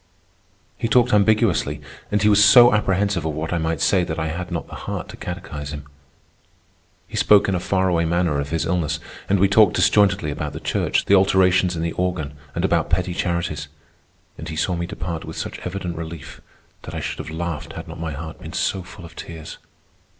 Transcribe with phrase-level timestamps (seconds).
[0.79, 1.79] He talked ambiguously,
[2.11, 5.09] and was so apprehensive of what I might say that I had not the heart
[5.09, 5.85] to catechise him.
[7.07, 10.53] He spoke in a far away manner of his illness, and we talked disjointedly about
[10.53, 13.67] the church, the alterations in the organ, and about petty charities;
[14.39, 16.41] and he saw me depart with such evident relief
[16.81, 19.59] that I should have laughed had not my heart been so full of tears.